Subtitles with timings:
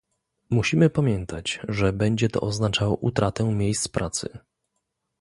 [0.49, 4.39] Musimy pamiętać, że będzie to oznaczało utratę miejsc pracy